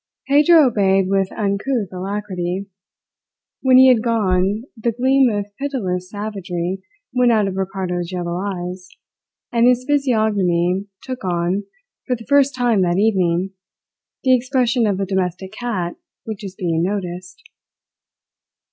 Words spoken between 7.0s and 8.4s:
went out of Ricardo's yellow